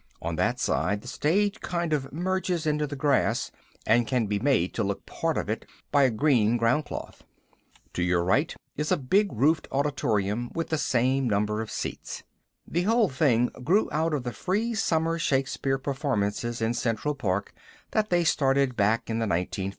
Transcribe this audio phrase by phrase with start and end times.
[0.19, 3.51] On that side the stage kind of merges into the grass
[3.85, 7.21] and can be made to look part of it by a green groundcloth.
[7.93, 12.23] To your right is a big roofed auditorium with the same number of seats.
[12.67, 17.53] The whole thing grew out of the free summer Shakespeare performances in Central Park
[17.91, 19.69] that they started back in the 1950's.